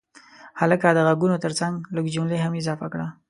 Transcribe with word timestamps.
هلکه 0.61 0.87
د 0.93 0.99
غږونو 1.07 1.41
ترڅنګ 1.45 1.75
لږ 1.95 2.05
جملې 2.15 2.37
هم 2.41 2.53
اضافه 2.61 2.87
کړه. 2.93 3.07